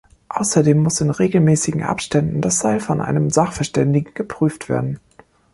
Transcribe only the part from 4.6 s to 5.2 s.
werden.